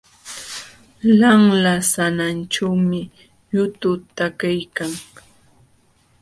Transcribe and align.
Lanla 1.19 1.73
sananćhuumi 1.91 3.01
yutu 3.53 3.91
takiykan. 4.15 4.91